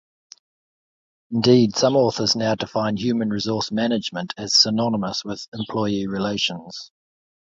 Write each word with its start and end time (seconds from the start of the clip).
Indeed, 1.29 1.75
some 1.75 1.95
authors 1.95 2.35
now 2.35 2.55
define 2.55 2.97
human 2.97 3.29
resource 3.29 3.71
management 3.71 4.33
as 4.35 4.59
synonymous 4.59 5.23
with 5.23 5.45
employee 5.53 6.07
relations. 6.07 6.91